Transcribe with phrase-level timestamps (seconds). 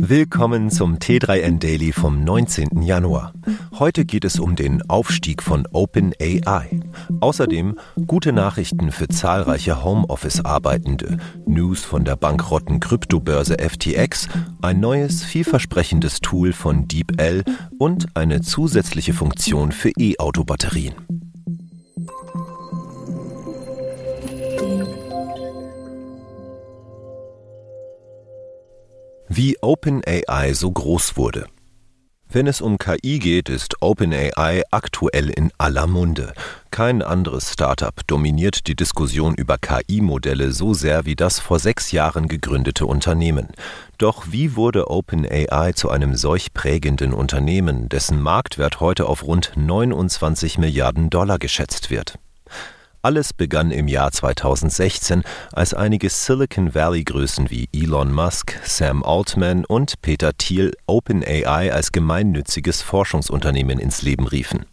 [0.00, 2.82] Willkommen zum T3N Daily vom 19.
[2.82, 3.32] Januar.
[3.80, 6.80] Heute geht es um den Aufstieg von OpenAI.
[7.20, 7.76] Außerdem
[8.06, 14.28] gute Nachrichten für zahlreiche Homeoffice-Arbeitende, News von der bankrotten Kryptobörse FTX,
[14.62, 17.42] ein neues, vielversprechendes Tool von DeepL
[17.78, 20.94] und eine zusätzliche Funktion für E-Auto-Batterien.
[29.38, 31.46] Wie OpenAI so groß wurde.
[32.28, 36.32] Wenn es um KI geht, ist OpenAI aktuell in aller Munde.
[36.72, 42.26] Kein anderes Startup dominiert die Diskussion über KI-Modelle so sehr wie das vor sechs Jahren
[42.26, 43.50] gegründete Unternehmen.
[43.96, 50.58] Doch wie wurde OpenAI zu einem solch prägenden Unternehmen, dessen Marktwert heute auf rund 29
[50.58, 52.18] Milliarden Dollar geschätzt wird?
[53.08, 55.22] Alles begann im Jahr 2016,
[55.54, 62.82] als einige Silicon Valley-Größen wie Elon Musk, Sam Altman und Peter Thiel OpenAI als gemeinnütziges
[62.82, 64.66] Forschungsunternehmen ins Leben riefen.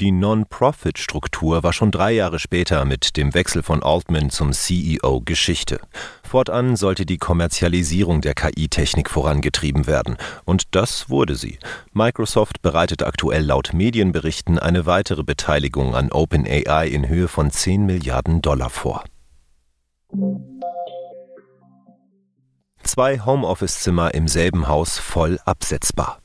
[0.00, 5.78] Die Non-Profit-Struktur war schon drei Jahre später mit dem Wechsel von Altman zum CEO Geschichte.
[6.26, 10.16] Fortan sollte die Kommerzialisierung der KI-Technik vorangetrieben werden.
[10.44, 11.58] Und das wurde sie.
[11.92, 18.42] Microsoft bereitet aktuell laut Medienberichten eine weitere Beteiligung an OpenAI in Höhe von 10 Milliarden
[18.42, 19.04] Dollar vor.
[22.82, 26.20] Zwei Homeoffice-Zimmer im selben Haus voll absetzbar.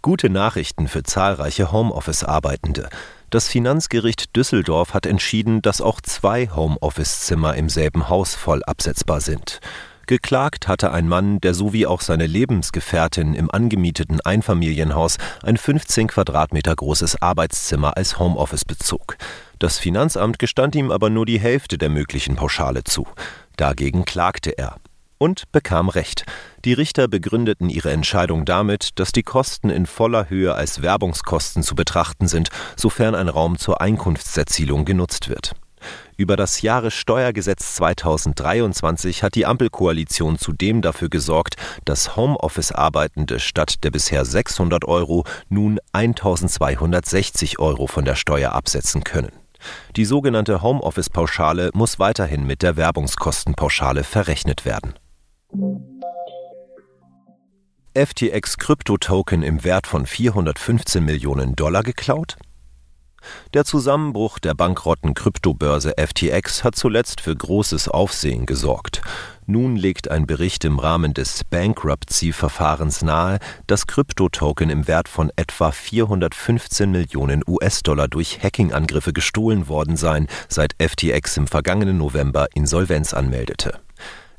[0.00, 2.88] Gute Nachrichten für zahlreiche Homeoffice-Arbeitende.
[3.32, 9.60] Das Finanzgericht Düsseldorf hat entschieden, dass auch zwei Homeoffice-Zimmer im selben Haus voll absetzbar sind.
[10.06, 16.76] Geklagt hatte ein Mann, der sowie auch seine Lebensgefährtin im angemieteten Einfamilienhaus ein 15 Quadratmeter
[16.76, 19.16] großes Arbeitszimmer als Homeoffice bezog.
[19.58, 23.06] Das Finanzamt gestand ihm aber nur die Hälfte der möglichen Pauschale zu.
[23.56, 24.76] Dagegen klagte er
[25.16, 26.26] und bekam Recht.
[26.64, 31.74] Die Richter begründeten ihre Entscheidung damit, dass die Kosten in voller Höhe als Werbungskosten zu
[31.74, 35.54] betrachten sind, sofern ein Raum zur Einkunftserzielung genutzt wird.
[36.16, 44.24] Über das Jahressteuergesetz 2023 hat die Ampelkoalition zudem dafür gesorgt, dass Homeoffice-Arbeitende statt der bisher
[44.24, 49.32] 600 Euro nun 1260 Euro von der Steuer absetzen können.
[49.96, 54.94] Die sogenannte Homeoffice-Pauschale muss weiterhin mit der Werbungskostenpauschale verrechnet werden.
[57.94, 62.38] FTX Krypto-Token im Wert von 415 Millionen Dollar geklaut?
[63.52, 69.02] Der Zusammenbruch der bankrotten Kryptobörse FTX hat zuletzt für großes Aufsehen gesorgt.
[69.44, 75.70] Nun legt ein Bericht im Rahmen des Bankruptcy-Verfahrens nahe, dass Kryptotoken im Wert von etwa
[75.70, 83.80] 415 Millionen US-Dollar durch Hacking-Angriffe gestohlen worden seien, seit FTX im vergangenen November Insolvenz anmeldete.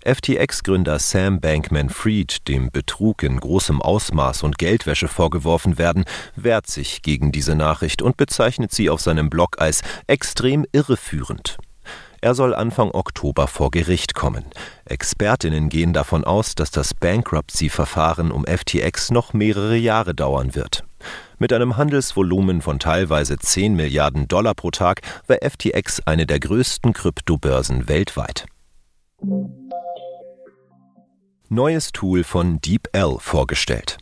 [0.06, 6.06] FTX-Gründer Sam Bankman-Fried, dem Betrug in großem Ausmaß und Geldwäsche vorgeworfen werden,
[6.36, 11.58] wehrt sich gegen diese Nachricht und bezeichnet sie auf seinem Blog als extrem irreführend.
[12.22, 14.46] Er soll Anfang Oktober vor Gericht kommen.
[14.86, 20.86] Expertinnen gehen davon aus, dass das Bankruptcy-Verfahren um FTX noch mehrere Jahre dauern wird.
[21.38, 26.94] Mit einem Handelsvolumen von teilweise 10 Milliarden Dollar pro Tag war FTX eine der größten
[26.94, 28.46] Kryptobörsen weltweit
[31.54, 33.98] neues Tool von DeepL vorgestellt.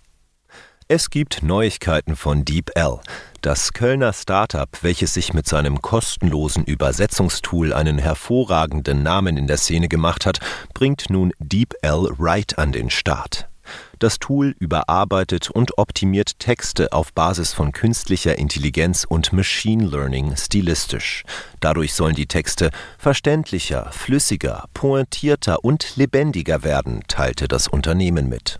[0.87, 2.99] Es gibt Neuigkeiten von DeepL.
[3.41, 9.87] Das Kölner Startup, welches sich mit seinem kostenlosen Übersetzungstool einen hervorragenden Namen in der Szene
[9.87, 10.39] gemacht hat,
[10.73, 13.50] bringt nun DeepL Write an den Start.
[13.99, 21.23] Das Tool überarbeitet und optimiert Texte auf Basis von künstlicher Intelligenz und Machine Learning stilistisch.
[21.59, 28.59] Dadurch sollen die Texte verständlicher, flüssiger, pointierter und lebendiger werden, teilte das Unternehmen mit.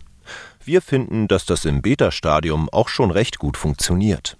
[0.63, 4.37] Wir finden, dass das im Beta-Stadium auch schon recht gut funktioniert.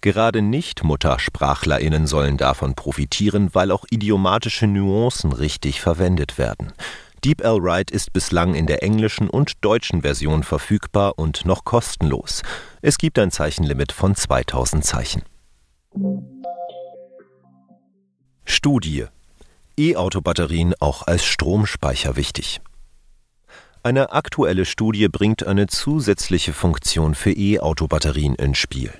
[0.00, 6.72] Gerade Nicht-Muttersprachlerinnen sollen davon profitieren, weil auch idiomatische Nuancen richtig verwendet werden.
[7.24, 12.42] DeepL Write ist bislang in der englischen und deutschen Version verfügbar und noch kostenlos.
[12.82, 15.22] Es gibt ein Zeichenlimit von 2000 Zeichen.
[18.44, 19.06] Studie
[19.78, 22.60] E-Auto-Batterien auch als Stromspeicher wichtig.
[23.86, 28.90] Eine aktuelle Studie bringt eine zusätzliche Funktion für E-Auto-Batterien ins Spiel.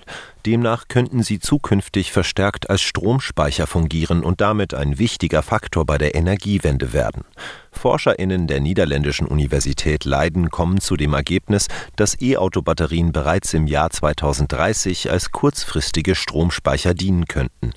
[0.45, 6.15] Demnach könnten sie zukünftig verstärkt als Stromspeicher fungieren und damit ein wichtiger Faktor bei der
[6.15, 7.25] Energiewende werden.
[7.73, 15.11] ForscherInnen der niederländischen Universität Leiden kommen zu dem Ergebnis, dass E-Auto-Batterien bereits im Jahr 2030
[15.11, 17.73] als kurzfristige Stromspeicher dienen könnten.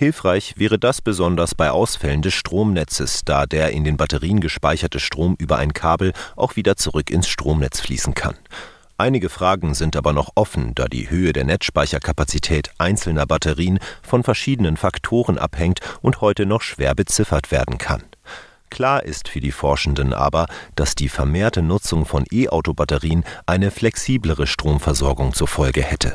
[0.00, 5.36] Hilfreich wäre das besonders bei Ausfällen des Stromnetzes, da der in den Batterien gespeicherte Strom
[5.38, 8.34] über ein Kabel auch wieder zurück ins Stromnetz fließen kann.
[8.96, 14.78] Einige Fragen sind aber noch offen, da die Höhe der Netzspeicherkapazität einzelner Batterien von verschiedenen
[14.78, 18.02] Faktoren abhängt und heute noch schwer beziffert werden kann.
[18.70, 25.34] Klar ist für die Forschenden aber, dass die vermehrte Nutzung von E-Auto-Batterien eine flexiblere Stromversorgung
[25.34, 26.14] zur Folge hätte.